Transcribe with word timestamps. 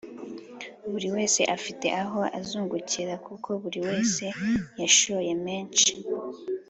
Buri 0.91 1.07
wese 1.15 1.41
afite 1.55 1.87
aho 2.03 2.19
anzungukira 2.37 3.13
kuko 3.27 3.49
buriwese 3.61 4.25
yashoye 4.81 5.33
menshi 5.45 5.91